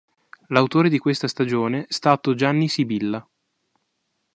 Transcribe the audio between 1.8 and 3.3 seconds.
stato Gianni Sibilla.